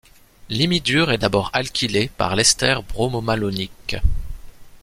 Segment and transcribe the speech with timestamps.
[0.49, 3.97] L'imidure est d'abord alkylé par l'ester bromomalonique.